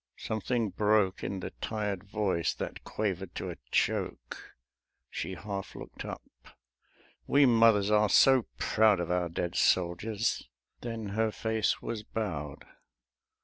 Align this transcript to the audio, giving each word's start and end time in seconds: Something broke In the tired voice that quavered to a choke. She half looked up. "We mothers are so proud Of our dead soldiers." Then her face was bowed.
Something 0.17 0.71
broke 0.71 1.23
In 1.23 1.41
the 1.41 1.51
tired 1.61 2.03
voice 2.03 2.55
that 2.55 2.83
quavered 2.83 3.35
to 3.35 3.51
a 3.51 3.57
choke. 3.69 4.55
She 5.11 5.35
half 5.35 5.75
looked 5.75 6.05
up. 6.05 6.23
"We 7.27 7.45
mothers 7.45 7.91
are 7.91 8.09
so 8.09 8.47
proud 8.57 8.99
Of 8.99 9.11
our 9.11 9.29
dead 9.29 9.55
soldiers." 9.55 10.49
Then 10.79 11.09
her 11.09 11.29
face 11.31 11.83
was 11.83 12.01
bowed. 12.01 12.65